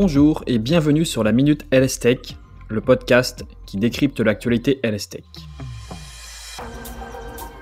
Bonjour 0.00 0.44
et 0.46 0.58
bienvenue 0.58 1.04
sur 1.04 1.24
la 1.24 1.32
Minute 1.32 1.66
LS 1.72 1.98
Tech, 1.98 2.18
le 2.68 2.80
podcast 2.80 3.44
qui 3.66 3.78
décrypte 3.78 4.20
l'actualité 4.20 4.78
LS 4.84 5.08
Tech. 5.08 5.24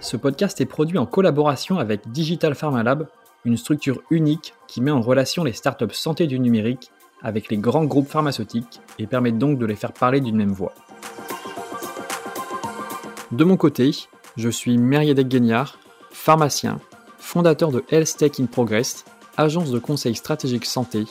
Ce 0.01 0.19
podcast 0.19 0.61
est 0.61 0.67
produit 0.67 0.99
en 0.99 1.07
collaboration 1.07 1.79
avec 1.79 2.11
Digital 2.11 2.55
Pharma 2.55 2.83
Lab, 2.83 3.09
une 3.47 3.57
structure 3.57 4.03
unique 4.11 4.53
qui 4.69 4.83
met 4.83 4.91
en 4.91 5.01
relation 5.01 5.45
les 5.45 5.55
startups 5.55 5.95
santé 5.95 6.27
du 6.27 6.39
numérique 6.39 6.91
avec 7.23 7.49
les 7.49 7.57
grands 7.57 7.87
groupes 7.87 8.11
pharmaceutiques 8.11 8.83
et 8.99 9.07
permet 9.07 9.33
donc 9.33 9.59
de 9.59 9.65
les 9.65 9.75
faire 9.75 9.95
parler 9.95 10.21
d'une 10.21 10.37
même 10.37 10.53
voix. 10.53 10.75
De 13.33 13.45
mon 13.45 13.57
côté, 13.57 13.93
je 14.37 14.51
suis 14.51 14.77
Meriadec 14.77 15.27
Guignard, 15.27 15.79
pharmacien, 16.11 16.81
fondateur 17.17 17.73
de 17.73 17.83
Health 17.91 18.15
Tech 18.19 18.33
in 18.39 18.45
Progress, 18.45 19.07
agence 19.39 19.71
de 19.71 19.79
conseil 19.79 20.15
stratégique 20.15 20.67
santé, 20.67 21.07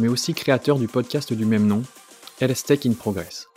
mais 0.00 0.08
aussi 0.08 0.34
créateur 0.34 0.78
du 0.78 0.88
podcast 0.88 1.32
du 1.32 1.44
même 1.44 1.66
nom, 1.66 1.82
Tech 2.38 2.86
in 2.86 2.92
Progress. 2.92 3.48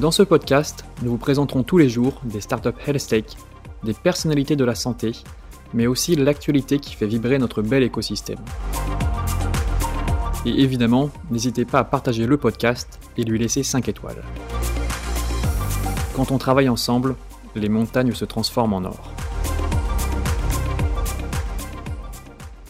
Dans 0.00 0.12
ce 0.12 0.22
podcast, 0.22 0.84
nous 1.02 1.10
vous 1.10 1.18
présenterons 1.18 1.64
tous 1.64 1.78
les 1.78 1.88
jours 1.88 2.20
des 2.24 2.40
startups 2.40 2.68
Health 2.86 3.36
des 3.82 3.94
personnalités 3.94 4.54
de 4.54 4.64
la 4.64 4.74
santé, 4.74 5.12
mais 5.74 5.86
aussi 5.86 6.14
l'actualité 6.14 6.78
qui 6.78 6.94
fait 6.94 7.06
vibrer 7.06 7.38
notre 7.38 7.60
bel 7.60 7.82
écosystème. 7.82 8.38
Et 10.44 10.62
évidemment, 10.62 11.10
n'hésitez 11.30 11.64
pas 11.64 11.80
à 11.80 11.84
partager 11.84 12.24
le 12.24 12.36
podcast 12.36 13.00
et 13.16 13.24
lui 13.24 13.38
laisser 13.38 13.64
5 13.64 13.88
étoiles. 13.88 14.22
Quand 16.14 16.30
on 16.30 16.38
travaille 16.38 16.68
ensemble, 16.68 17.16
les 17.56 17.68
montagnes 17.68 18.12
se 18.12 18.24
transforment 18.24 18.74
en 18.74 18.84
or. 18.84 19.15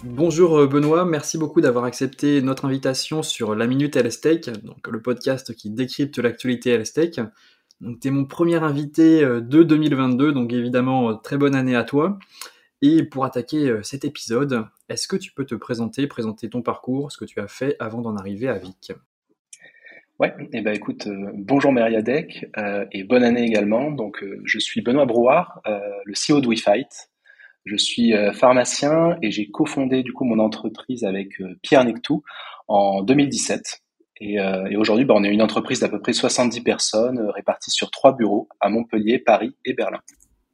Bonjour 0.09 0.57
euh, 0.57 0.67
Benoît, 0.69 1.05
merci 1.05 1.37
beaucoup 1.37 1.61
d'avoir 1.61 1.85
accepté 1.85 2.41
notre 2.41 2.65
invitation 2.65 3.25
sur 3.25 3.57
la 3.57 3.67
Minute 3.67 3.97
LSTech, 3.97 4.49
donc 4.63 4.87
le 4.87 5.03
podcast 5.03 5.53
qui 5.55 5.69
décrypte 5.69 6.19
l'actualité 6.19 6.79
LSTech. 6.79 7.21
Donc 7.81 8.01
tu 8.01 8.09
es 8.09 8.11
mon 8.13 8.25
premier 8.25 8.63
invité 8.63 9.25
euh, 9.25 9.41
de 9.41 9.65
2022, 9.65 10.33
donc 10.33 10.53
évidemment 10.53 11.11
euh, 11.11 11.15
très 11.15 11.37
bonne 11.37 11.57
année 11.57 11.75
à 11.75 11.83
toi. 11.83 12.19
Et 12.83 13.03
pour 13.03 13.25
attaquer 13.25 13.81
cet 13.83 14.05
épisode, 14.05 14.67
est-ce 14.89 15.09
que 15.09 15.17
tu 15.17 15.33
peux 15.33 15.45
te 15.45 15.55
présenter, 15.55 16.07
présenter 16.07 16.49
ton 16.49 16.63
parcours, 16.63 17.11
ce 17.11 17.19
que 17.19 17.25
tu 17.25 17.41
as 17.41 17.49
fait 17.49 17.75
avant 17.81 18.01
d'en 18.01 18.17
arriver 18.17 18.49
à 18.49 18.59
Vic? 18.59 18.93
Ouais, 20.21 20.35
et 20.39 20.59
eh 20.59 20.61
ben 20.61 20.75
écoute, 20.75 21.09
bonjour 21.35 21.73
Meriadec 21.73 22.47
et 22.93 23.05
bonne 23.05 23.25
année 23.25 23.45
également. 23.45 23.91
Donc 23.91 24.23
je 24.45 24.59
suis 24.59 24.83
Benoît 24.83 25.07
Brouard, 25.07 25.63
le 25.65 26.13
CEO 26.13 26.43
de 26.43 26.49
WeFight. 26.49 27.09
Je 27.67 27.77
suis 27.77 28.15
euh, 28.15 28.33
pharmacien 28.33 29.17
et 29.23 29.33
j'ai 29.33 29.51
cofondé 29.51 30.05
du 30.05 30.13
coup 30.13 30.25
mon 30.25 30.39
entreprise 30.39 31.03
avec 31.03 31.41
euh, 31.41 31.59
Pierre 31.63 31.85
Nectou 31.85 32.23
en 32.69 33.03
2017. 33.03 33.83
Et, 34.21 34.41
euh, 34.41 34.67
et 34.71 34.77
aujourd'hui, 34.77 35.05
bah, 35.05 35.15
on 35.17 35.25
est 35.25 35.33
une 35.33 35.43
entreprise 35.43 35.81
d'à 35.81 35.89
peu 35.89 36.01
près 36.01 36.13
70 36.13 36.61
personnes 36.61 37.21
réparties 37.35 37.73
sur 37.73 37.91
trois 37.91 38.17
bureaux 38.17 38.49
à 38.61 38.69
Montpellier, 38.69 39.19
Paris 39.19 39.57
et 39.65 39.75
Berlin. 39.75 39.99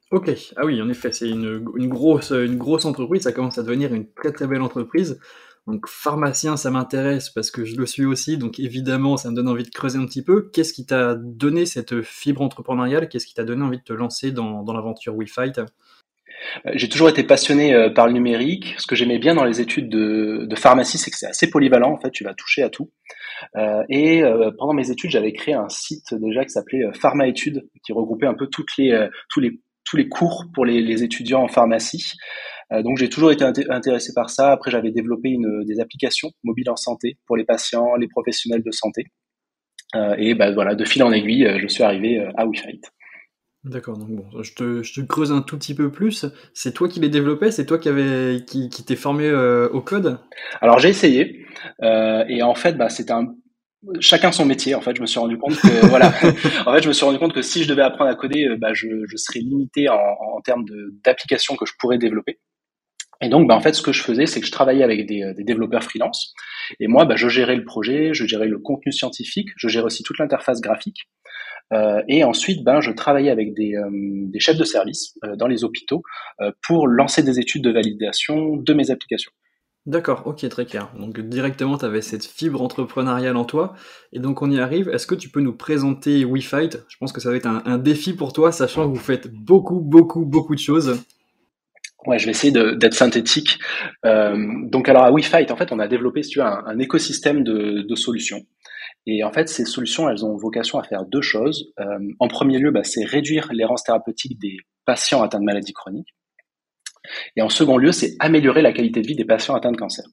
Ok, 0.09 0.31
ah 0.55 0.65
oui, 0.65 0.81
en 0.81 0.89
effet, 0.89 1.11
c'est 1.11 1.29
une, 1.29 1.59
grosse, 1.87 2.31
une 2.31 2.57
grosse 2.57 2.85
entreprise, 2.85 3.23
ça 3.23 3.31
commence 3.31 3.57
à 3.57 3.63
devenir 3.63 3.93
une 3.93 4.11
très 4.11 4.31
très 4.31 4.47
belle 4.47 4.61
entreprise. 4.61 5.19
Donc 5.65 5.87
pharmacien, 5.87 6.57
ça 6.57 6.71
m'intéresse 6.71 7.29
parce 7.29 7.51
que 7.51 7.63
je 7.63 7.77
le 7.77 7.85
suis 7.85 8.05
aussi, 8.05 8.37
donc 8.37 8.59
évidemment, 8.59 9.17
ça 9.17 9.31
me 9.31 9.35
donne 9.35 9.47
envie 9.47 9.63
de 9.63 9.69
creuser 9.69 9.97
un 9.97 10.05
petit 10.05 10.23
peu. 10.23 10.49
Qu'est-ce 10.51 10.73
qui 10.73 10.85
t'a 10.85 11.15
donné 11.15 11.65
cette 11.65 12.01
fibre 12.01 12.41
entrepreneuriale? 12.41 13.07
Qu'est-ce 13.07 13.27
qui 13.27 13.33
t'a 13.33 13.43
donné 13.43 13.63
envie 13.63 13.77
de 13.77 13.83
te 13.83 13.93
lancer 13.93 14.31
dans, 14.31 14.63
dans 14.63 14.73
l'aventure 14.73 15.15
WeFight? 15.15 15.61
J'ai 16.73 16.89
toujours 16.89 17.09
été 17.09 17.23
passionné 17.23 17.73
euh, 17.73 17.89
par 17.89 18.07
le 18.07 18.13
numérique. 18.13 18.75
Ce 18.77 18.87
que 18.87 18.95
j'aimais 18.95 19.19
bien 19.19 19.35
dans 19.35 19.43
les 19.43 19.61
études 19.61 19.89
de, 19.89 20.47
pharmacie, 20.55 20.97
c'est 20.97 21.11
que 21.11 21.17
c'est 21.17 21.27
assez 21.27 21.49
polyvalent. 21.49 21.91
En 21.91 21.99
fait, 21.99 22.11
tu 22.11 22.23
vas 22.23 22.33
toucher 22.33 22.63
à 22.63 22.69
tout. 22.69 22.91
Euh, 23.55 23.83
et 23.89 24.23
euh, 24.23 24.51
pendant 24.57 24.73
mes 24.73 24.91
études, 24.91 25.11
j'avais 25.11 25.33
créé 25.33 25.53
un 25.53 25.69
site 25.69 26.13
déjà 26.13 26.43
qui 26.43 26.51
s'appelait 26.51 26.83
Pharma 26.93 27.27
Études, 27.27 27.67
qui 27.85 27.93
regroupait 27.93 28.27
un 28.27 28.35
peu 28.35 28.47
toutes 28.47 28.75
les, 28.77 29.07
tous 29.29 29.39
les 29.39 29.59
tous 29.85 29.97
les 29.97 30.07
cours 30.07 30.45
pour 30.53 30.63
les, 30.65 31.03
étudiants 31.03 31.43
en 31.43 31.49
pharmacie. 31.49 32.13
donc 32.71 32.97
j'ai 32.97 33.09
toujours 33.09 33.31
été 33.31 33.43
intéressé 33.43 34.13
par 34.15 34.29
ça. 34.29 34.53
Après, 34.53 34.71
j'avais 34.71 34.91
développé 34.91 35.35
des 35.65 35.79
applications 35.81 36.31
mobiles 36.43 36.69
en 36.69 36.77
santé 36.77 37.17
pour 37.27 37.35
les 37.35 37.43
patients, 37.43 37.95
les 37.95 38.07
professionnels 38.07 38.63
de 38.63 38.71
santé. 38.71 39.07
et 40.17 40.35
bah, 40.35 40.51
voilà, 40.53 40.73
de 40.73 40.85
fil 40.85 41.03
en 41.03 41.11
aiguille, 41.11 41.47
je 41.59 41.67
suis 41.67 41.83
arrivé 41.83 42.25
à 42.37 42.45
WeFight. 42.45 42.81
D'accord, 43.63 43.97
donc 43.97 44.09
bon, 44.09 44.43
je 44.43 44.53
te, 44.53 44.83
je 44.83 44.93
te, 44.93 45.01
creuse 45.01 45.31
un 45.31 45.41
tout 45.41 45.57
petit 45.57 45.73
peu 45.73 45.89
plus. 45.89 46.25
C'est 46.53 46.73
toi 46.73 46.89
qui 46.89 46.99
les 46.99 47.07
développais, 47.07 47.49
c'est 47.49 47.65
toi 47.65 47.77
qui 47.77 47.89
qui, 48.45 48.69
qui 48.69 48.83
t'es 48.83 48.97
formé 48.97 49.25
euh, 49.25 49.69
au 49.69 49.79
code? 49.79 50.19
Alors 50.59 50.79
j'ai 50.79 50.89
essayé, 50.89 51.45
euh, 51.81 52.25
et 52.27 52.43
en 52.43 52.55
fait, 52.55 52.73
bah, 52.73 52.89
c'était 52.89 53.13
un, 53.13 53.33
chacun 54.01 54.33
son 54.33 54.45
métier. 54.45 54.75
En 54.75 54.81
fait, 54.81 54.97
je 54.97 55.01
me 55.01 55.05
suis 55.05 55.19
rendu 55.19 55.37
compte 55.37 55.55
que 55.55 55.85
voilà, 55.87 56.07
en 56.65 56.73
fait, 56.73 56.83
je 56.83 56.87
me 56.89 56.93
suis 56.93 57.05
rendu 57.05 57.19
compte 57.19 57.33
que 57.33 57.41
si 57.41 57.63
je 57.63 57.69
devais 57.69 57.83
apprendre 57.83 58.11
à 58.11 58.15
coder, 58.15 58.49
euh, 58.49 58.57
bah, 58.57 58.73
je, 58.73 58.87
je 59.07 59.15
serais 59.15 59.39
limité 59.39 59.87
en, 59.87 59.95
en 59.95 60.41
termes 60.41 60.65
d'applications 61.05 61.55
que 61.55 61.65
je 61.65 61.73
pourrais 61.79 61.97
développer. 61.97 62.39
Et 63.23 63.29
donc, 63.29 63.47
bah, 63.47 63.55
en 63.55 63.61
fait, 63.61 63.73
ce 63.73 63.81
que 63.81 63.91
je 63.91 64.03
faisais, 64.03 64.25
c'est 64.25 64.39
que 64.39 64.45
je 64.45 64.51
travaillais 64.51 64.83
avec 64.83 65.05
des, 65.07 65.33
des 65.35 65.43
développeurs 65.43 65.83
freelance. 65.83 66.33
Et 66.79 66.87
moi, 66.87 67.05
bah, 67.05 67.15
je 67.15 67.27
gérais 67.27 67.55
le 67.55 67.63
projet, 67.63 68.13
je 68.13 68.25
gérais 68.25 68.47
le 68.47 68.59
contenu 68.59 68.91
scientifique, 68.91 69.49
je 69.57 69.67
gérais 69.67 69.85
aussi 69.85 70.03
toute 70.03 70.19
l'interface 70.19 70.61
graphique. 70.61 71.07
Euh, 71.73 72.01
et 72.07 72.23
ensuite, 72.23 72.63
ben, 72.63 72.81
je 72.81 72.91
travaillais 72.91 73.31
avec 73.31 73.53
des, 73.53 73.75
euh, 73.75 74.39
chefs 74.39 74.57
de 74.57 74.63
service 74.63 75.17
euh, 75.23 75.35
dans 75.35 75.47
les 75.47 75.63
hôpitaux 75.63 76.03
pour 76.67 76.87
lancer 76.87 77.23
des 77.23 77.39
études 77.39 77.63
de 77.63 77.71
validation 77.71 78.57
de 78.57 78.73
mes 78.73 78.91
applications. 78.91 79.31
D'accord, 79.85 80.23
ok, 80.25 80.47
très 80.47 80.65
clair. 80.65 80.91
Donc 80.97 81.19
directement, 81.19 81.77
tu 81.77 81.85
avais 81.85 82.01
cette 82.01 82.25
fibre 82.25 82.61
entrepreneuriale 82.61 83.35
en 83.35 83.43
toi. 83.43 83.73
Et 84.13 84.19
donc 84.19 84.41
on 84.41 84.49
y 84.49 84.59
arrive. 84.59 84.89
Est-ce 84.89 85.07
que 85.07 85.15
tu 85.15 85.29
peux 85.29 85.41
nous 85.41 85.55
présenter 85.55 86.23
WeFight? 86.23 86.83
Je 86.87 86.97
pense 86.97 87.11
que 87.11 87.19
ça 87.19 87.29
va 87.29 87.35
être 87.35 87.47
un, 87.47 87.77
défi 87.77 88.13
pour 88.13 88.31
toi, 88.31 88.51
sachant 88.51 88.83
que 88.83 88.95
vous 88.95 89.03
faites 89.03 89.27
beaucoup, 89.27 89.81
beaucoup, 89.81 90.25
beaucoup 90.25 90.55
de 90.55 90.59
choses. 90.59 91.03
Ouais, 92.05 92.19
je 92.19 92.25
vais 92.25 92.31
essayer 92.31 92.51
d'être 92.51 92.93
synthétique. 92.93 93.59
Euh, 94.05 94.35
donc 94.65 94.89
alors 94.89 95.03
à 95.03 95.11
WeFight, 95.11 95.51
en 95.51 95.55
fait, 95.55 95.71
on 95.71 95.79
a 95.79 95.87
développé 95.87 96.23
si 96.23 96.31
tu 96.31 96.39
veux, 96.39 96.45
un, 96.45 96.63
un 96.65 96.79
écosystème 96.79 97.43
de, 97.43 97.85
de, 97.87 97.95
solutions. 97.95 98.41
Et 99.05 99.23
en 99.23 99.31
fait, 99.31 99.49
ces 99.49 99.65
solutions, 99.65 100.09
elles 100.09 100.25
ont 100.25 100.35
vocation 100.35 100.79
à 100.79 100.83
faire 100.83 101.05
deux 101.05 101.21
choses. 101.21 101.71
Euh, 101.79 101.99
en 102.19 102.27
premier 102.27 102.59
lieu, 102.59 102.71
bah, 102.71 102.83
c'est 102.83 103.05
réduire 103.05 103.49
l'errance 103.53 103.83
thérapeutique 103.83 104.39
des 104.39 104.57
patients 104.85 105.21
atteints 105.21 105.39
de 105.39 105.45
maladies 105.45 105.73
chroniques. 105.73 106.13
Et 107.35 107.41
en 107.41 107.49
second 107.49 107.77
lieu, 107.77 107.91
c'est 107.91 108.15
améliorer 108.19 108.61
la 108.61 108.71
qualité 108.71 109.01
de 109.01 109.07
vie 109.07 109.15
des 109.15 109.25
patients 109.25 109.55
atteints 109.55 109.71
de 109.71 109.77
cancer. 109.77 110.05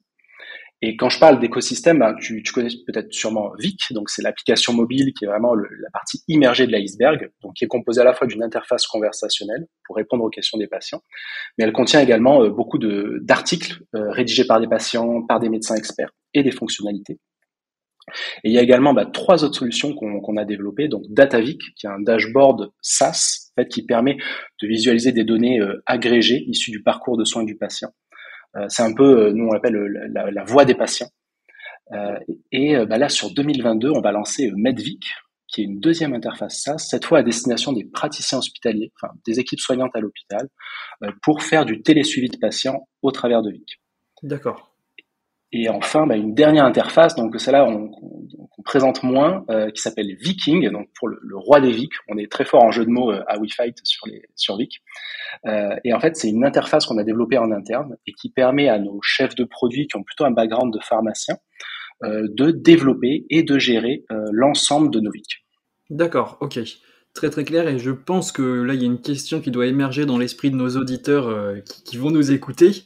Et 0.83 0.97
quand 0.97 1.09
je 1.09 1.19
parle 1.19 1.39
d'écosystème, 1.39 1.99
bah, 1.99 2.15
tu, 2.19 2.41
tu, 2.41 2.51
connais 2.51 2.69
peut-être 2.87 3.13
sûrement 3.13 3.51
Vic, 3.59 3.93
donc 3.93 4.09
c'est 4.09 4.23
l'application 4.23 4.73
mobile 4.73 5.13
qui 5.13 5.25
est 5.25 5.27
vraiment 5.27 5.53
le, 5.53 5.67
la 5.79 5.91
partie 5.91 6.23
immergée 6.27 6.65
de 6.65 6.71
l'iceberg, 6.71 7.31
donc 7.43 7.53
qui 7.53 7.65
est 7.65 7.67
composée 7.67 8.01
à 8.01 8.03
la 8.03 8.13
fois 8.13 8.25
d'une 8.25 8.41
interface 8.41 8.87
conversationnelle 8.87 9.67
pour 9.85 9.95
répondre 9.95 10.23
aux 10.23 10.29
questions 10.29 10.57
des 10.57 10.67
patients, 10.67 11.03
mais 11.57 11.65
elle 11.65 11.73
contient 11.73 12.01
également 12.01 12.43
euh, 12.43 12.49
beaucoup 12.49 12.79
d'articles 12.79 13.83
euh, 13.95 14.09
rédigés 14.11 14.45
par 14.45 14.59
des 14.59 14.67
patients, 14.67 15.21
par 15.27 15.39
des 15.39 15.49
médecins 15.49 15.75
experts 15.75 16.11
et 16.33 16.41
des 16.41 16.51
fonctionnalités. 16.51 17.19
Et 18.43 18.49
il 18.49 18.51
y 18.51 18.57
a 18.57 18.61
également 18.61 18.93
bah, 18.93 19.05
trois 19.05 19.43
autres 19.43 19.59
solutions 19.59 19.93
qu'on 19.93 20.37
a 20.37 20.45
développées. 20.45 20.87
Donc 20.87 21.03
DataVic, 21.09 21.61
qui 21.75 21.85
est 21.85 21.89
un 21.89 21.99
dashboard 21.99 22.71
SaaS, 22.81 23.51
en 23.51 23.61
fait, 23.61 23.69
qui 23.69 23.85
permet 23.85 24.17
de 24.61 24.67
visualiser 24.67 25.11
des 25.11 25.23
données 25.23 25.59
euh, 25.59 25.81
agrégées 25.85 26.43
issues 26.47 26.71
du 26.71 26.81
parcours 26.81 27.17
de 27.17 27.23
soins 27.23 27.43
du 27.43 27.55
patient. 27.55 27.89
Euh, 28.57 28.65
c'est 28.69 28.83
un 28.83 28.93
peu, 28.93 29.27
euh, 29.27 29.33
nous 29.33 29.45
on 29.47 29.53
l'appelle 29.53 29.75
la, 30.13 30.29
la, 30.31 30.43
voix 30.43 30.65
des 30.65 30.75
patients. 30.75 31.09
et 32.51 32.85
bah, 32.85 32.97
là, 32.97 33.09
sur 33.09 33.33
2022, 33.33 33.89
on 33.89 34.01
va 34.01 34.11
lancer 34.11 34.51
Medvic, 34.55 35.05
qui 35.47 35.61
est 35.61 35.65
une 35.65 35.79
deuxième 35.79 36.13
interface 36.13 36.61
SaaS, 36.61 36.77
cette 36.77 37.05
fois 37.05 37.19
à 37.19 37.23
destination 37.23 37.73
des 37.73 37.83
praticiens 37.83 38.37
hospitaliers, 38.37 38.91
enfin 38.95 39.13
des 39.25 39.39
équipes 39.39 39.59
soignantes 39.59 39.95
à 39.95 39.99
l'hôpital, 39.99 40.47
pour 41.21 41.43
faire 41.43 41.65
du 41.65 41.81
télésuivi 41.81 42.29
de 42.29 42.37
patients 42.37 42.87
au 43.01 43.11
travers 43.11 43.41
de 43.41 43.51
Vic. 43.51 43.81
D'accord. 44.23 44.70
Et 45.53 45.69
enfin, 45.69 46.07
bah, 46.07 46.15
une 46.15 46.33
dernière 46.33 46.65
interface, 46.65 47.15
donc 47.15 47.39
celle-là 47.39 47.65
on, 47.65 47.91
présente 48.63 49.01
moins, 49.01 49.43
euh, 49.49 49.71
qui 49.71 49.81
s'appelle 49.81 50.15
Viking, 50.21 50.69
donc 50.69 50.87
pour 50.95 51.07
le, 51.07 51.17
roi 51.33 51.59
des 51.59 51.71
Vic. 51.71 51.91
On 52.07 52.17
est 52.17 52.31
très 52.31 52.45
fort 52.45 52.63
en 52.63 52.71
jeu 52.71 52.85
de 52.85 52.91
mots 52.91 53.11
euh, 53.11 53.23
à 53.27 53.37
WeFight 53.39 53.77
sur 53.83 54.07
les 54.07 54.21
sur 54.35 54.55
Vic. 54.55 54.81
Euh, 55.47 55.75
et 55.83 55.93
en 55.93 55.99
fait, 55.99 56.15
c'est 56.15 56.29
une 56.29 56.45
interface 56.45 56.85
qu'on 56.85 56.97
a 56.97 57.03
développée 57.03 57.37
en 57.37 57.51
interne 57.51 57.97
et 58.05 58.13
qui 58.13 58.29
permet 58.29 58.69
à 58.69 58.77
nos 58.77 58.99
chefs 59.01 59.35
de 59.35 59.43
produits 59.43 59.87
qui 59.87 59.97
ont 59.97 60.03
plutôt 60.03 60.25
un 60.25 60.31
background 60.31 60.71
de 60.71 60.79
pharmacien 60.79 61.37
euh, 62.03 62.27
de 62.29 62.51
développer 62.51 63.25
et 63.29 63.43
de 63.43 63.57
gérer 63.57 64.05
l'ensemble 64.31 64.91
de 64.91 64.99
nos 64.99 65.11
Vic. 65.11 65.43
D'accord, 65.89 66.37
ok. 66.39 66.59
Très 67.13 67.29
très 67.29 67.43
clair 67.43 67.67
et 67.67 67.77
je 67.77 67.91
pense 67.91 68.31
que 68.31 68.41
là 68.41 68.73
il 68.73 68.79
y 68.79 68.83
a 68.83 68.85
une 68.85 69.01
question 69.01 69.41
qui 69.41 69.51
doit 69.51 69.65
émerger 69.65 70.05
dans 70.05 70.17
l'esprit 70.17 70.49
de 70.49 70.55
nos 70.55 70.77
auditeurs 70.77 71.55
qui, 71.83 71.97
vont 71.97 72.09
nous 72.09 72.31
écouter 72.31 72.85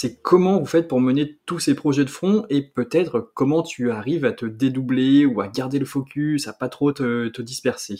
c'est 0.00 0.22
comment 0.22 0.60
vous 0.60 0.64
faites 0.64 0.86
pour 0.86 1.00
mener 1.00 1.40
tous 1.44 1.58
ces 1.58 1.74
projets 1.74 2.04
de 2.04 2.08
front 2.08 2.46
et 2.50 2.62
peut-être 2.62 3.18
comment 3.34 3.64
tu 3.64 3.90
arrives 3.90 4.24
à 4.24 4.30
te 4.30 4.46
dédoubler 4.46 5.26
ou 5.26 5.40
à 5.40 5.48
garder 5.48 5.80
le 5.80 5.86
focus, 5.86 6.46
à 6.46 6.52
pas 6.52 6.68
trop 6.68 6.92
te, 6.92 7.42
disperser. 7.42 7.96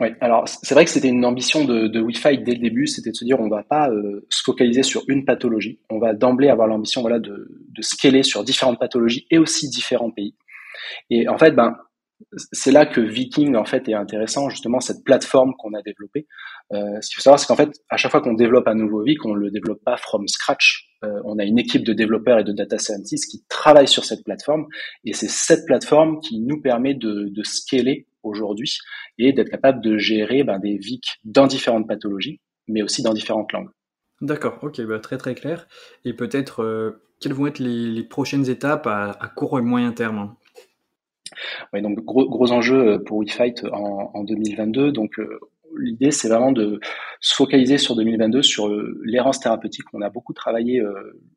Oui, 0.00 0.08
alors 0.22 0.48
c'est 0.48 0.72
vrai 0.72 0.86
que 0.86 0.90
c'était 0.90 1.10
une 1.10 1.26
ambition 1.26 1.66
de, 1.66 1.86
de 1.86 2.00
Wi-Fi 2.00 2.38
dès 2.38 2.54
le 2.54 2.60
début, 2.60 2.86
c'était 2.86 3.10
de 3.10 3.14
se 3.14 3.26
dire 3.26 3.40
on 3.40 3.50
va 3.50 3.62
pas 3.62 3.90
euh, 3.90 4.24
se 4.30 4.42
focaliser 4.42 4.82
sur 4.82 5.02
une 5.06 5.26
pathologie, 5.26 5.80
on 5.90 5.98
va 5.98 6.14
d'emblée 6.14 6.48
avoir 6.48 6.66
l'ambition 6.66 7.02
voilà 7.02 7.18
de, 7.18 7.50
de 7.68 7.82
scaler 7.82 8.22
sur 8.22 8.42
différentes 8.42 8.80
pathologies 8.80 9.26
et 9.30 9.36
aussi 9.36 9.68
différents 9.68 10.10
pays. 10.10 10.34
Et 11.10 11.28
en 11.28 11.36
fait, 11.36 11.50
ben 11.50 11.76
c'est 12.52 12.72
là 12.72 12.86
que 12.86 13.00
Viking 13.00 13.56
en 13.56 13.64
fait 13.64 13.88
est 13.88 13.94
intéressant 13.94 14.48
justement 14.50 14.80
cette 14.80 15.04
plateforme 15.04 15.52
qu'on 15.58 15.74
a 15.74 15.82
développée. 15.82 16.26
Euh, 16.72 17.00
ce 17.00 17.08
qu'il 17.08 17.16
faut 17.16 17.22
savoir, 17.22 17.38
c'est 17.38 17.46
qu'en 17.46 17.56
fait 17.56 17.70
à 17.90 17.96
chaque 17.96 18.10
fois 18.10 18.20
qu'on 18.20 18.34
développe 18.34 18.68
un 18.68 18.74
nouveau 18.74 19.02
Vic, 19.02 19.24
on 19.24 19.34
le 19.34 19.50
développe 19.50 19.82
pas 19.84 19.96
from 19.96 20.26
scratch. 20.28 20.88
Euh, 21.04 21.20
on 21.24 21.38
a 21.38 21.44
une 21.44 21.58
équipe 21.58 21.84
de 21.84 21.92
développeurs 21.92 22.38
et 22.38 22.44
de 22.44 22.52
data 22.52 22.78
scientists 22.78 23.30
qui 23.30 23.44
travaillent 23.48 23.88
sur 23.88 24.04
cette 24.04 24.24
plateforme 24.24 24.66
et 25.04 25.12
c'est 25.12 25.28
cette 25.28 25.66
plateforme 25.66 26.20
qui 26.20 26.40
nous 26.40 26.60
permet 26.60 26.94
de, 26.94 27.30
scaler 27.42 28.06
aujourd'hui 28.22 28.78
et 29.18 29.32
d'être 29.32 29.50
capable 29.50 29.82
de 29.82 29.98
gérer 29.98 30.44
ben, 30.44 30.58
des 30.58 30.76
VIC 30.76 31.04
dans 31.24 31.46
différentes 31.46 31.88
pathologies, 31.88 32.40
mais 32.68 32.82
aussi 32.82 33.02
dans 33.02 33.14
différentes 33.14 33.52
langues. 33.52 33.70
D'accord, 34.20 34.58
ok, 34.62 34.80
bah, 34.82 35.00
très 35.00 35.18
très 35.18 35.34
clair. 35.34 35.66
Et 36.04 36.12
peut-être, 36.14 36.62
euh, 36.62 37.02
quelles 37.20 37.32
vont 37.32 37.48
être 37.48 37.58
les, 37.58 38.04
prochaines 38.04 38.48
étapes 38.48 38.86
à, 38.86 39.32
court 39.34 39.58
et 39.58 39.62
moyen 39.62 39.92
terme 39.92 40.36
Oui, 41.72 41.82
donc 41.82 41.98
gros, 42.04 42.52
enjeu 42.52 43.02
pour 43.04 43.20
WeFight 43.20 43.64
en, 43.72 44.10
en 44.14 44.24
2022. 44.24 44.92
Donc 44.92 45.18
euh, 45.18 45.38
l'idée, 45.78 46.10
c'est 46.10 46.28
vraiment 46.28 46.52
de 46.52 46.80
se 47.20 47.34
focaliser 47.34 47.78
sur 47.78 47.96
2022 47.96 48.42
sur 48.42 48.68
euh, 48.68 49.00
l'errance 49.04 49.40
thérapeutique. 49.40 49.86
On 49.92 50.02
a 50.02 50.10
beaucoup 50.10 50.32
travaillé 50.32 50.82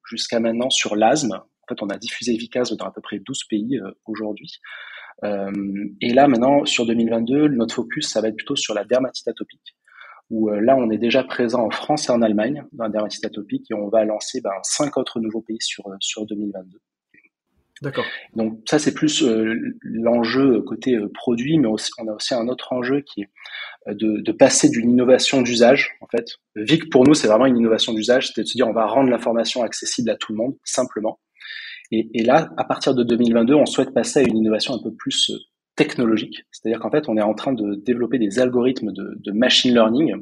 jusqu'à 0.10 0.40
maintenant 0.40 0.70
sur 0.70 0.96
l'asthme. 0.96 1.34
En 1.34 1.68
fait, 1.74 1.82
on 1.82 1.90
a 1.90 1.98
diffusé 1.98 2.36
Vicas 2.38 2.74
dans 2.78 2.86
à 2.86 2.92
peu 2.92 3.02
près 3.02 3.20
12 3.20 3.46
pays 3.50 3.80
aujourd'hui. 4.06 4.60
Euh, 5.24 5.52
et 6.02 6.14
là, 6.14 6.28
maintenant, 6.28 6.66
sur 6.66 6.86
2022, 6.86 7.48
notre 7.50 7.76
focus, 7.76 8.10
ça 8.10 8.22
va 8.22 8.28
être 8.28 8.36
plutôt 8.36 8.56
sur 8.56 8.74
la 8.74 8.84
dermatite 8.84 9.28
atopique 9.28 9.76
où 10.30 10.50
euh, 10.50 10.60
là, 10.60 10.76
on 10.76 10.90
est 10.90 10.98
déjà 10.98 11.24
présent 11.24 11.66
en 11.66 11.70
France 11.70 12.10
et 12.10 12.12
en 12.12 12.22
Allemagne 12.22 12.64
dans 12.72 12.86
la 12.86 12.90
dermatite 12.90 13.24
atopique 13.26 13.70
et 13.70 13.74
on 13.74 13.90
va 13.90 14.06
lancer 14.06 14.42
ben, 14.42 14.52
cinq 14.64 14.98
autres 14.98 15.20
nouveaux 15.20 15.42
pays 15.42 15.62
sur, 15.62 15.88
euh, 15.88 15.96
sur 16.00 16.26
2022. 16.26 16.80
D'accord. 17.82 18.06
Donc 18.36 18.60
ça, 18.70 18.80
c'est 18.80 18.94
plus 18.94 19.24
l'enjeu 19.82 20.62
côté 20.62 20.98
produit, 21.14 21.58
mais 21.58 21.68
aussi, 21.68 21.92
on 21.98 22.08
a 22.08 22.14
aussi 22.14 22.34
un 22.34 22.48
autre 22.48 22.72
enjeu 22.72 23.02
qui 23.02 23.22
est 23.22 23.30
de, 23.94 24.22
de 24.22 24.32
passer 24.32 24.70
d'une 24.70 24.90
innovation 24.90 25.42
d'usage. 25.42 25.92
En 26.02 26.08
fait, 26.08 26.26
VIC 26.56 26.90
pour 26.90 27.04
nous, 27.06 27.14
c'est 27.14 27.28
vraiment 27.28 27.46
une 27.46 27.58
innovation 27.58 27.94
d'usage, 27.94 28.32
c'est 28.34 28.42
de 28.42 28.48
se 28.48 28.54
dire 28.54 28.68
on 28.68 28.74
va 28.74 28.86
rendre 28.86 29.10
l'information 29.10 29.62
accessible 29.62 30.10
à 30.10 30.16
tout 30.16 30.32
le 30.32 30.38
monde 30.38 30.56
simplement. 30.64 31.20
Et, 31.92 32.10
et, 32.14 32.24
là, 32.24 32.50
à 32.58 32.64
partir 32.64 32.96
de 32.96 33.04
2022, 33.04 33.54
on 33.54 33.66
souhaite 33.66 33.94
passer 33.94 34.20
à 34.20 34.24
une 34.24 34.38
innovation 34.38 34.74
un 34.74 34.82
peu 34.82 34.94
plus 34.94 35.30
euh, 35.30 35.38
technologique. 35.76 36.44
C'est-à-dire 36.52 36.80
qu'en 36.80 36.90
fait, 36.90 37.08
on 37.10 37.18
est 37.18 37.22
en 37.22 37.34
train 37.34 37.54
de 37.54 37.76
développer 37.76 38.18
des 38.18 38.40
algorithmes 38.40 38.92
de, 38.92 39.18
de 39.20 39.32
machine 39.32 39.74
learning 39.74 40.16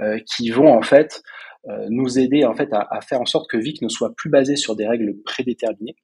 euh, 0.00 0.18
qui 0.24 0.50
vont 0.50 0.72
en 0.72 0.82
fait 0.82 1.22
euh, 1.68 1.86
nous 1.88 2.18
aider 2.18 2.44
en 2.44 2.54
fait 2.54 2.72
à, 2.72 2.86
à, 2.90 3.00
faire 3.00 3.20
en 3.20 3.24
sorte 3.24 3.50
que 3.50 3.56
Vic 3.56 3.82
ne 3.82 3.88
soit 3.88 4.14
plus 4.14 4.30
basé 4.30 4.56
sur 4.56 4.76
des 4.76 4.86
règles 4.86 5.14
prédéterminées, 5.24 5.96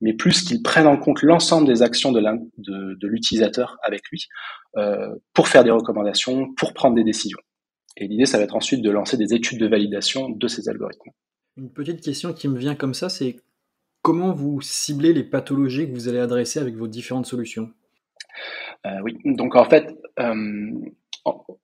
mais 0.00 0.14
plus 0.14 0.42
qu'il 0.42 0.62
prenne 0.62 0.86
en 0.86 0.96
compte 0.96 1.22
l'ensemble 1.22 1.66
des 1.66 1.82
actions 1.82 2.12
de, 2.12 2.20
de, 2.20 2.94
de 2.94 3.06
l'utilisateur 3.08 3.78
avec 3.82 4.02
lui 4.10 4.26
euh, 4.76 5.14
pour 5.34 5.48
faire 5.48 5.64
des 5.64 5.70
recommandations, 5.70 6.52
pour 6.54 6.72
prendre 6.74 6.96
des 6.96 7.04
décisions. 7.04 7.38
Et 7.96 8.06
l'idée, 8.06 8.26
ça 8.26 8.38
va 8.38 8.44
être 8.44 8.56
ensuite 8.56 8.82
de 8.82 8.90
lancer 8.90 9.16
des 9.16 9.34
études 9.34 9.58
de 9.58 9.66
validation 9.66 10.28
de 10.28 10.48
ces 10.48 10.68
algorithmes. 10.68 11.10
Une 11.56 11.70
petite 11.70 12.00
question 12.00 12.32
qui 12.32 12.48
me 12.48 12.58
vient 12.58 12.74
comme 12.74 12.94
ça, 12.94 13.08
c'est 13.08 13.36
Comment 14.02 14.32
vous 14.32 14.62
ciblez 14.62 15.12
les 15.12 15.24
pathologies 15.24 15.86
que 15.86 15.92
vous 15.92 16.08
allez 16.08 16.20
adresser 16.20 16.58
avec 16.58 16.74
vos 16.74 16.86
différentes 16.86 17.26
solutions? 17.26 17.70
Euh, 18.86 18.98
Oui, 19.02 19.18
donc 19.26 19.56
en 19.56 19.64
fait, 19.66 19.94
euh, 20.18 20.70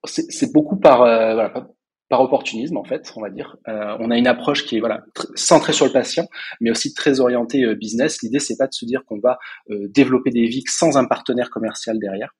c'est 0.04 0.52
beaucoup 0.52 0.76
par, 0.76 0.98
voilà, 0.98 1.70
par 2.08 2.20
opportunisme 2.20 2.76
en 2.76 2.84
fait, 2.84 3.12
on 3.16 3.20
va 3.20 3.30
dire. 3.30 3.56
Euh, 3.68 3.96
on 3.98 4.10
a 4.10 4.16
une 4.16 4.26
approche 4.26 4.64
qui 4.64 4.76
est 4.76 4.80
voilà 4.80 5.04
centrée 5.34 5.72
sur 5.72 5.86
le 5.86 5.92
patient, 5.92 6.28
mais 6.60 6.70
aussi 6.70 6.94
très 6.94 7.20
orientée 7.20 7.64
euh, 7.64 7.74
business. 7.74 8.22
L'idée 8.22 8.38
c'est 8.38 8.56
pas 8.56 8.66
de 8.66 8.72
se 8.72 8.84
dire 8.84 9.02
qu'on 9.06 9.18
va 9.18 9.38
euh, 9.70 9.88
développer 9.88 10.30
des 10.30 10.46
VIC 10.46 10.68
sans 10.68 10.96
un 10.96 11.04
partenaire 11.04 11.50
commercial 11.50 11.98
derrière. 11.98 12.34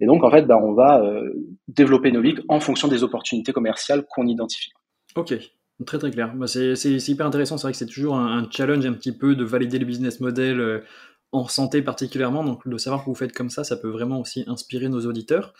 Et 0.00 0.06
donc 0.06 0.24
en 0.24 0.30
fait, 0.30 0.42
ben, 0.42 0.56
on 0.56 0.74
va 0.74 1.00
développer 1.68 2.10
nos 2.10 2.20
VIC 2.20 2.40
en 2.48 2.58
fonction 2.58 2.88
des 2.88 3.04
opportunités 3.04 3.52
commerciales 3.52 4.04
qu'on 4.08 4.26
identifie. 4.26 4.72
Ok, 5.14 5.34
Très 5.86 5.98
très 5.98 6.10
clair. 6.10 6.34
Bah, 6.34 6.46
c'est 6.48 6.74
hyper 7.08 7.26
intéressant. 7.26 7.58
C'est 7.58 7.62
vrai 7.62 7.72
que 7.72 7.78
c'est 7.78 7.86
toujours 7.86 8.16
un, 8.16 8.48
challenge 8.50 8.84
un 8.86 8.92
petit 8.92 9.16
peu 9.16 9.36
de 9.36 9.44
valider 9.44 9.78
le 9.78 9.84
business 9.84 10.18
model 10.18 10.82
en 11.30 11.46
santé 11.46 11.80
particulièrement. 11.80 12.42
Donc 12.42 12.66
de 12.66 12.76
savoir 12.76 13.04
que 13.04 13.06
vous 13.06 13.14
faites 13.14 13.32
comme 13.32 13.50
ça, 13.50 13.62
ça 13.62 13.76
peut 13.76 13.90
vraiment 13.90 14.18
aussi 14.18 14.42
inspirer 14.48 14.88
nos 14.88 15.06
auditeurs. 15.06 15.54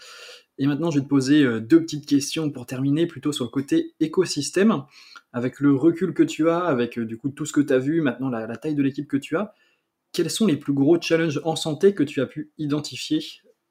Et 0.58 0.66
maintenant, 0.66 0.90
je 0.90 0.98
vais 0.98 1.04
te 1.04 1.08
poser 1.08 1.42
euh, 1.42 1.60
deux 1.60 1.80
petites 1.80 2.06
questions 2.06 2.50
pour 2.50 2.66
terminer, 2.66 3.06
plutôt 3.06 3.32
sur 3.32 3.44
le 3.44 3.50
côté 3.50 3.94
écosystème. 4.00 4.84
Avec 5.32 5.58
le 5.60 5.74
recul 5.74 6.14
que 6.14 6.22
tu 6.22 6.48
as, 6.48 6.58
avec 6.58 6.98
euh, 6.98 7.04
du 7.04 7.18
coup 7.18 7.28
tout 7.28 7.44
ce 7.44 7.52
que 7.52 7.60
tu 7.60 7.72
as 7.72 7.78
vu, 7.78 8.00
maintenant 8.00 8.28
la, 8.28 8.56
taille 8.56 8.74
de 8.74 8.82
l'équipe 8.82 9.08
que 9.08 9.16
tu 9.16 9.36
as, 9.36 9.54
quels 10.12 10.30
sont 10.30 10.46
les 10.46 10.56
plus 10.56 10.72
gros 10.72 11.00
challenges 11.00 11.40
en 11.44 11.56
santé 11.56 11.92
que 11.92 12.04
tu 12.04 12.20
as 12.20 12.26
pu 12.26 12.52
identifier 12.56 13.20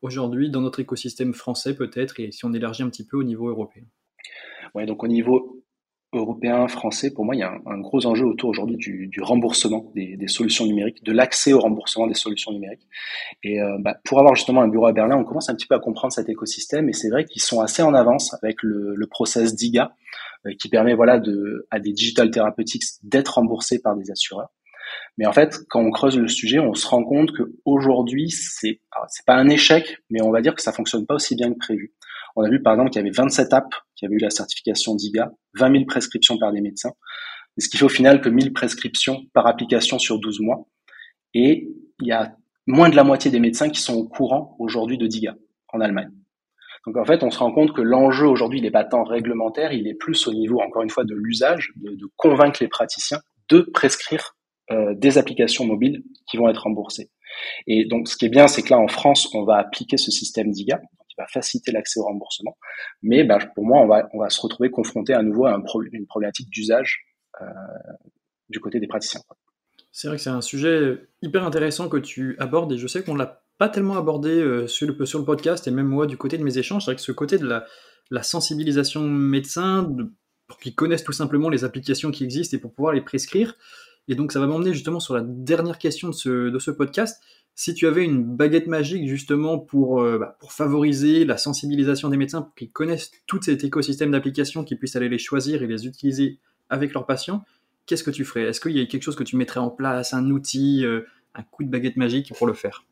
aujourd'hui 0.01 0.49
dans 0.49 0.59
notre 0.59 0.81
écosystème 0.81 1.33
français 1.33 1.73
peut-être, 1.73 2.19
et 2.19 2.31
si 2.31 2.43
on 2.43 2.53
élargit 2.53 2.83
un 2.83 2.89
petit 2.89 3.05
peu 3.05 3.15
au 3.15 3.23
niveau 3.23 3.47
européen? 3.47 3.83
Ouais, 4.75 4.85
donc 4.85 5.03
au 5.03 5.07
niveau 5.07 5.62
européen, 6.13 6.67
français, 6.67 7.11
pour 7.11 7.25
moi, 7.25 7.35
il 7.35 7.39
y 7.39 7.43
a 7.43 7.53
un, 7.65 7.79
gros 7.79 8.05
enjeu 8.05 8.25
autour 8.25 8.49
aujourd'hui 8.49 8.77
du, 8.77 9.07
du, 9.07 9.21
remboursement 9.21 9.91
des, 9.95 10.15
des, 10.17 10.27
solutions 10.27 10.65
numériques, 10.65 11.03
de 11.03 11.11
l'accès 11.11 11.53
au 11.53 11.59
remboursement 11.59 12.07
des 12.07 12.13
solutions 12.13 12.51
numériques. 12.51 12.87
Et 13.43 13.61
euh, 13.61 13.77
bah, 13.79 13.97
pour 14.05 14.19
avoir 14.19 14.35
justement 14.35 14.61
un 14.61 14.67
bureau 14.67 14.87
à 14.87 14.93
Berlin, 14.93 15.17
on 15.17 15.23
commence 15.23 15.49
un 15.49 15.55
petit 15.55 15.67
peu 15.67 15.75
à 15.75 15.79
comprendre 15.79 16.13
cet 16.13 16.29
écosystème, 16.29 16.89
et 16.89 16.93
c'est 16.93 17.09
vrai 17.09 17.25
qu'ils 17.25 17.41
sont 17.41 17.61
assez 17.61 17.83
en 17.83 17.93
avance 17.93 18.33
avec 18.41 18.63
le, 18.63 18.93
le 18.95 19.07
process 19.07 19.55
DIGA, 19.55 19.95
euh, 20.45 20.51
qui 20.59 20.69
permet 20.69 20.93
voilà 20.93 21.19
de, 21.19 21.67
à 21.71 21.79
des 21.79 21.93
digital 21.93 22.31
therapeutics 22.31 22.83
d'être 23.03 23.35
remboursés 23.35 23.81
par 23.81 23.95
des 23.95 24.11
assureurs. 24.11 24.49
Mais 25.17 25.25
en 25.25 25.33
fait, 25.33 25.59
quand 25.69 25.81
on 25.81 25.91
creuse 25.91 26.17
le 26.17 26.27
sujet, 26.27 26.59
on 26.59 26.73
se 26.73 26.87
rend 26.87 27.03
compte 27.03 27.31
que 27.31 27.43
aujourd'hui, 27.65 28.29
c'est 28.29 28.79
c'est 29.07 29.25
pas 29.25 29.35
un 29.35 29.49
échec, 29.49 29.97
mais 30.09 30.21
on 30.21 30.31
va 30.31 30.41
dire 30.41 30.55
que 30.55 30.61
ça 30.61 30.71
fonctionne 30.71 31.05
pas 31.05 31.15
aussi 31.15 31.35
bien 31.35 31.51
que 31.53 31.57
prévu. 31.57 31.93
On 32.35 32.43
a 32.43 32.49
vu 32.49 32.61
par 32.61 32.73
exemple 32.73 32.91
qu'il 32.91 32.99
y 32.99 33.05
avait 33.05 33.15
27 33.15 33.53
apps 33.53 33.77
qui 34.03 34.07
avaient 34.07 34.15
eu 34.15 34.19
la 34.19 34.29
certification 34.29 34.95
DIGA, 34.95 35.31
20 35.55 35.71
000 35.71 35.85
prescriptions 35.85 36.37
par 36.37 36.51
des 36.51 36.59
médecins, 36.59 36.91
ce 37.57 37.69
qui 37.69 37.77
fait 37.77 37.85
au 37.85 37.89
final 37.89 38.19
que 38.19 38.27
1000 38.27 38.51
prescriptions 38.51 39.23
par 39.33 39.47
application 39.47 39.97
sur 39.97 40.19
12 40.19 40.41
mois. 40.41 40.67
Et 41.33 41.69
il 42.01 42.07
y 42.07 42.11
a 42.11 42.35
moins 42.67 42.89
de 42.89 42.95
la 42.95 43.03
moitié 43.03 43.31
des 43.31 43.39
médecins 43.39 43.69
qui 43.69 43.79
sont 43.79 43.95
au 43.95 44.07
courant 44.07 44.55
aujourd'hui 44.59 44.97
de 44.97 45.07
DIGA 45.07 45.35
en 45.69 45.79
Allemagne. 45.79 46.11
Donc 46.85 46.97
en 46.97 47.05
fait, 47.05 47.23
on 47.23 47.31
se 47.31 47.39
rend 47.39 47.53
compte 47.53 47.73
que 47.73 47.81
l'enjeu 47.81 48.27
aujourd'hui, 48.27 48.61
n'est 48.61 48.71
pas 48.71 48.83
tant 48.83 49.05
réglementaire, 49.05 49.71
il 49.71 49.87
est 49.87 49.93
plus 49.93 50.27
au 50.27 50.33
niveau, 50.33 50.59
encore 50.59 50.81
une 50.81 50.89
fois, 50.89 51.05
de 51.05 51.15
l'usage, 51.15 51.71
de, 51.77 51.91
de, 51.91 52.05
convaincre 52.17 52.57
les 52.61 52.67
praticiens 52.67 53.19
de 53.49 53.61
prescrire 53.73 54.35
euh, 54.71 54.93
des 54.95 55.17
applications 55.17 55.65
mobiles 55.65 56.03
qui 56.29 56.35
vont 56.35 56.49
être 56.49 56.63
remboursées. 56.63 57.09
Et 57.67 57.85
donc, 57.85 58.09
ce 58.09 58.17
qui 58.17 58.25
est 58.25 58.29
bien, 58.29 58.47
c'est 58.47 58.63
que 58.63 58.71
là, 58.71 58.79
en 58.79 58.89
France, 58.89 59.33
on 59.33 59.43
va 59.43 59.57
appliquer 59.57 59.95
ce 59.95 60.11
système 60.11 60.51
DIGA 60.51 60.81
qui 61.13 61.21
va 61.21 61.27
faciliter 61.27 61.71
l'accès 61.71 61.99
au 61.99 62.03
remboursement. 62.03 62.57
Mais 63.01 63.23
bah, 63.23 63.39
pour 63.55 63.65
moi, 63.65 63.81
on 63.81 63.87
va, 63.87 64.09
on 64.13 64.19
va 64.19 64.29
se 64.29 64.41
retrouver 64.41 64.71
confronté 64.71 65.13
à 65.13 65.21
nouveau 65.21 65.45
à 65.45 65.53
un 65.53 65.63
une 65.91 66.07
problématique 66.07 66.49
d'usage 66.49 67.05
euh, 67.41 67.45
du 68.49 68.59
côté 68.59 68.79
des 68.79 68.87
praticiens. 68.87 69.21
C'est 69.91 70.07
vrai 70.07 70.17
que 70.17 70.23
c'est 70.23 70.29
un 70.29 70.41
sujet 70.41 71.07
hyper 71.21 71.43
intéressant 71.43 71.87
que 71.87 71.97
tu 71.97 72.35
abordes 72.39 72.71
et 72.71 72.77
je 72.77 72.87
sais 72.87 73.03
qu'on 73.03 73.15
l'a 73.15 73.43
pas 73.57 73.69
tellement 73.69 73.95
abordé 73.95 74.29
euh, 74.29 74.67
sur, 74.67 74.87
le, 74.87 75.25
podcast 75.25 75.67
et 75.67 75.71
même 75.71 75.87
moi 75.87 76.07
du 76.07 76.17
côté 76.17 76.37
de 76.37 76.43
mes 76.43 76.57
échanges. 76.57 76.85
C'est 76.85 76.91
vrai 76.91 76.95
que 76.95 77.01
ce 77.01 77.11
côté 77.11 77.37
de 77.37 77.47
la, 77.47 78.23
sensibilisation 78.23 79.01
médecin, 79.01 79.83
de, 79.83 80.11
pour 80.47 80.57
qu'ils 80.57 80.75
connaissent 80.75 81.03
tout 81.03 81.13
simplement 81.13 81.49
les 81.49 81.63
applications 81.63 82.11
qui 82.11 82.23
existent 82.23 82.57
et 82.57 82.59
pour 82.59 82.73
pouvoir 82.73 82.93
les 82.93 83.01
prescrire. 83.01 83.55
Et 84.07 84.15
donc 84.15 84.31
ça 84.31 84.39
va 84.39 84.47
m'emmener 84.47 84.73
justement 84.73 84.99
sur 84.99 85.15
la 85.15 85.21
dernière 85.23 85.77
question 85.77 86.09
de 86.09 86.13
ce, 86.13 86.49
de 86.49 86.59
ce 86.59 86.71
podcast 86.71 87.23
si 87.55 87.73
tu 87.73 87.87
avais 87.87 88.03
une 88.03 88.23
baguette 88.23 88.67
magique 88.67 89.07
justement 89.07 89.59
pour, 89.59 90.01
euh, 90.01 90.17
bah, 90.17 90.37
pour 90.39 90.53
favoriser 90.53 91.25
la 91.25 91.37
sensibilisation 91.37 92.09
des 92.09 92.17
médecins, 92.17 92.41
pour 92.41 92.55
qu'ils 92.55 92.71
connaissent 92.71 93.11
tout 93.27 93.41
cet 93.41 93.63
écosystème 93.63 94.11
d'applications, 94.11 94.63
qu'ils 94.63 94.79
puissent 94.79 94.95
aller 94.95 95.09
les 95.09 95.19
choisir 95.19 95.61
et 95.61 95.67
les 95.67 95.85
utiliser 95.85 96.39
avec 96.69 96.93
leurs 96.93 97.05
patients, 97.05 97.43
qu'est-ce 97.85 98.03
que 98.03 98.11
tu 98.11 98.25
ferais? 98.25 98.43
Est-ce 98.43 98.59
qu'il 98.59 98.71
y 98.71 98.81
a 98.81 98.85
quelque 98.85 99.03
chose 99.03 99.15
que 99.15 99.23
tu 99.23 99.35
mettrais 99.35 99.59
en 99.59 99.69
place, 99.69 100.13
un 100.13 100.29
outil, 100.31 100.83
euh, 100.83 101.01
un 101.35 101.43
coup 101.43 101.63
de 101.63 101.69
baguette 101.69 101.97
magique 101.97 102.33
pour 102.35 102.47
le 102.47 102.53
faire? 102.53 102.85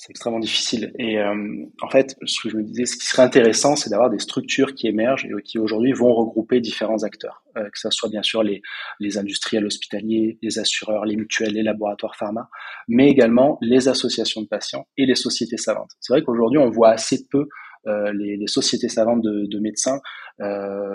C'est 0.00 0.10
extrêmement 0.10 0.38
difficile. 0.38 0.92
Et 0.98 1.18
euh, 1.18 1.66
en 1.82 1.90
fait, 1.90 2.16
ce 2.24 2.40
que 2.42 2.48
je 2.48 2.56
me 2.56 2.62
disais, 2.62 2.86
ce 2.86 2.96
qui 2.96 3.04
serait 3.04 3.22
intéressant, 3.22 3.76
c'est 3.76 3.90
d'avoir 3.90 4.08
des 4.08 4.18
structures 4.18 4.74
qui 4.74 4.86
émergent 4.86 5.26
et 5.26 5.42
qui 5.42 5.58
aujourd'hui 5.58 5.92
vont 5.92 6.14
regrouper 6.14 6.60
différents 6.60 7.02
acteurs, 7.02 7.42
euh, 7.58 7.64
que 7.64 7.78
ce 7.78 7.90
soit 7.90 8.08
bien 8.08 8.22
sûr 8.22 8.42
les, 8.42 8.62
les 8.98 9.18
industriels 9.18 9.66
hospitaliers, 9.66 10.38
les 10.40 10.58
assureurs, 10.58 11.04
les 11.04 11.16
mutuelles, 11.16 11.52
les 11.52 11.62
laboratoires 11.62 12.16
pharma, 12.16 12.48
mais 12.88 13.10
également 13.10 13.58
les 13.60 13.88
associations 13.88 14.40
de 14.40 14.46
patients 14.46 14.86
et 14.96 15.04
les 15.04 15.14
sociétés 15.14 15.58
savantes. 15.58 15.90
C'est 16.00 16.14
vrai 16.14 16.22
qu'aujourd'hui, 16.22 16.58
on 16.58 16.70
voit 16.70 16.90
assez 16.90 17.26
peu 17.30 17.46
euh, 17.86 18.10
les, 18.14 18.46
sociétés 18.46 18.88
savantes 18.88 19.22
de, 19.22 19.46
de 19.46 19.58
médecins 19.58 20.00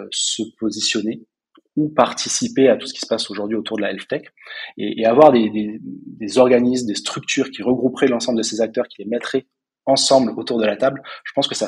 se 0.10 0.42
positionner 0.58 1.22
ou 1.76 1.90
participer 1.90 2.70
à 2.70 2.78
tout 2.78 2.88
ce 2.88 2.94
qui 2.94 3.02
se 3.02 3.08
passe 3.08 3.30
aujourd'hui 3.30 3.58
autour 3.58 3.78
de 3.78 3.82
la 3.82 3.92
health 3.92 4.08
tech 4.08 4.24
et, 4.78 5.02
et 5.02 5.06
avoir 5.06 5.32
des, 5.32 5.50
des, 5.50 5.80
des, 5.82 6.38
organismes, 6.38 6.88
des 6.88 6.96
structures 6.96 7.52
qui 7.52 7.64
regrouperaient 7.64 8.08
l'ensemble 8.08 8.38
de 8.38 8.44
ces 8.44 8.62
acteurs, 8.62 8.88
qui 8.88 9.04
les 9.04 9.10
mettraient 9.10 9.46
ensemble 9.86 10.32
autour 10.38 10.60
de 10.60 10.66
la 10.66 10.78
table, 10.78 11.02
je 11.24 11.32
pense 11.34 11.48
que 11.48 11.56
ça 11.56 11.68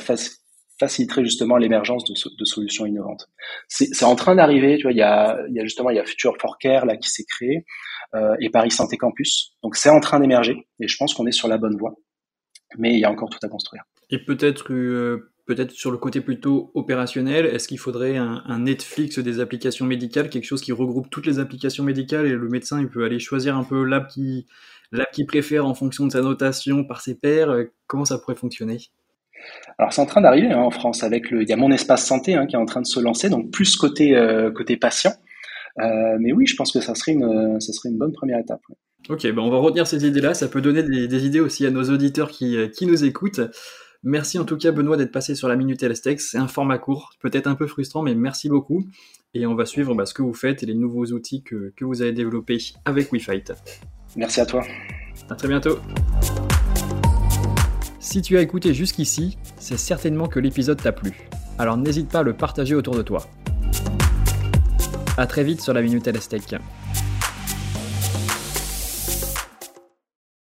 faciliterait 0.79 1.23
justement 1.23 1.57
l'émergence 1.57 2.03
de, 2.05 2.13
de, 2.13 2.45
solutions 2.45 2.85
innovantes. 2.85 3.27
C'est 3.67 4.05
en 4.05 4.15
train 4.15 4.35
d'arriver, 4.35 4.77
tu 4.77 4.83
vois, 4.83 4.91
il 4.91 4.97
y 4.97 5.03
a, 5.03 5.39
il 5.49 5.55
y 5.55 5.59
a 5.59 5.63
justement 5.63 5.89
il 5.89 5.97
y 5.97 5.99
a 5.99 6.05
Future 6.05 6.35
for 6.39 6.57
Care 6.57 6.85
là 6.85 6.97
qui 6.97 7.09
s'est 7.09 7.25
créé 7.25 7.65
euh, 8.15 8.35
et 8.39 8.49
Paris 8.49 8.71
Santé 8.71 8.97
Campus. 8.97 9.55
Donc 9.61 9.75
c'est 9.75 9.89
en 9.89 9.99
train 9.99 10.19
d'émerger 10.19 10.67
et 10.79 10.87
je 10.87 10.97
pense 10.97 11.13
qu'on 11.13 11.27
est 11.27 11.31
sur 11.31 11.47
la 11.47 11.57
bonne 11.57 11.77
voie. 11.77 11.95
Mais 12.77 12.93
il 12.93 12.99
y 12.99 13.05
a 13.05 13.11
encore 13.11 13.29
tout 13.29 13.39
à 13.43 13.49
construire. 13.49 13.83
Et 14.09 14.23
peut-être 14.23 14.73
euh, 14.73 15.31
peut-être 15.47 15.71
sur 15.71 15.91
le 15.91 15.97
côté 15.97 16.21
plutôt 16.21 16.71
opérationnel, 16.75 17.45
est-ce 17.45 17.67
qu'il 17.67 17.79
faudrait 17.79 18.17
un, 18.17 18.43
un, 18.45 18.59
Netflix 18.59 19.17
des 19.19 19.39
applications 19.39 19.85
médicales, 19.85 20.29
quelque 20.29 20.45
chose 20.45 20.61
qui 20.61 20.71
regroupe 20.71 21.09
toutes 21.09 21.25
les 21.25 21.39
applications 21.39 21.83
médicales 21.83 22.27
et 22.27 22.33
le 22.33 22.49
médecin 22.49 22.79
il 22.79 22.89
peut 22.89 23.03
aller 23.03 23.19
choisir 23.19 23.57
un 23.57 23.63
peu 23.63 23.83
l'app 23.83 24.07
qui 24.09 24.45
l'app 24.91 25.11
qui 25.11 25.25
préfère 25.25 25.65
en 25.65 25.73
fonction 25.73 26.05
de 26.05 26.11
sa 26.11 26.21
notation 26.21 26.83
par 26.83 27.01
ses 27.01 27.15
pairs. 27.15 27.55
Comment 27.87 28.05
ça 28.05 28.17
pourrait 28.19 28.35
fonctionner? 28.35 28.77
Alors 29.77 29.93
c'est 29.93 30.01
en 30.01 30.05
train 30.05 30.21
d'arriver 30.21 30.51
hein, 30.51 30.59
en 30.59 30.71
France 30.71 31.03
avec 31.03 31.31
le, 31.31 31.43
il 31.43 31.49
y 31.49 31.53
a 31.53 31.57
mon 31.57 31.71
espace 31.71 32.05
santé 32.05 32.35
hein, 32.35 32.45
qui 32.45 32.55
est 32.55 32.59
en 32.59 32.65
train 32.65 32.81
de 32.81 32.87
se 32.87 32.99
lancer, 32.99 33.29
donc 33.29 33.51
plus 33.51 33.75
côté 33.75 34.15
euh, 34.15 34.51
côté 34.51 34.77
patient. 34.77 35.13
Euh, 35.79 36.17
mais 36.19 36.33
oui, 36.33 36.47
je 36.47 36.55
pense 36.55 36.71
que 36.71 36.81
ça 36.81 36.95
serait 36.95 37.13
une, 37.13 37.61
ça 37.61 37.71
serait 37.71 37.89
une 37.89 37.97
bonne 37.97 38.13
première 38.13 38.39
étape. 38.39 38.61
Ok, 39.09 39.23
ben 39.23 39.39
on 39.39 39.49
va 39.49 39.57
retenir 39.57 39.87
ces 39.87 40.05
idées-là. 40.05 40.33
Ça 40.33 40.47
peut 40.47 40.59
donner 40.59 40.83
des, 40.83 41.25
idées 41.25 41.39
aussi 41.39 41.65
à 41.65 41.71
nos 41.71 41.83
auditeurs 41.83 42.31
qui, 42.31 42.57
euh, 42.57 42.67
qui 42.67 42.85
nous 42.85 43.05
écoutent. 43.05 43.41
Merci 44.03 44.37
en 44.39 44.45
tout 44.45 44.57
cas 44.57 44.71
Benoît 44.71 44.97
d'être 44.97 45.11
passé 45.11 45.35
sur 45.35 45.47
la 45.47 45.55
Minute 45.55 45.81
LSTEC. 45.81 46.21
C'est 46.21 46.37
un 46.37 46.47
format 46.47 46.77
court, 46.77 47.13
peut-être 47.19 47.47
un 47.47 47.55
peu 47.55 47.67
frustrant, 47.67 48.03
mais 48.03 48.15
merci 48.15 48.49
beaucoup. 48.49 48.85
Et 49.33 49.45
on 49.45 49.55
va 49.55 49.65
suivre 49.65 49.93
bah, 49.95 50.05
ce 50.05 50.13
que 50.13 50.21
vous 50.21 50.33
faites 50.33 50.63
et 50.63 50.65
les 50.65 50.73
nouveaux 50.73 51.05
outils 51.07 51.43
que, 51.43 51.73
que 51.75 51.85
vous 51.85 52.01
avez 52.01 52.13
développés 52.13 52.59
avec 52.85 53.11
WeFight. 53.11 53.53
Merci 54.15 54.41
à 54.41 54.45
toi. 54.45 54.63
À 55.29 55.35
très 55.35 55.47
bientôt. 55.47 55.77
Si 57.99 58.21
tu 58.21 58.37
as 58.37 58.41
écouté 58.41 58.73
jusqu'ici, 58.73 59.37
c'est 59.57 59.77
certainement 59.77 60.27
que 60.27 60.39
l'épisode 60.39 60.81
t'a 60.81 60.91
plu. 60.91 61.11
Alors 61.59 61.75
n'hésite 61.75 62.09
pas 62.09 62.19
à 62.19 62.23
le 62.23 62.33
partager 62.33 62.75
autour 62.75 62.95
de 62.95 63.01
toi. 63.01 63.27
A 65.17 65.27
très 65.27 65.43
vite 65.43 65.61
sur 65.61 65.73
la 65.73 65.81
Minute 65.81 66.07
LSTEC. 66.07 66.55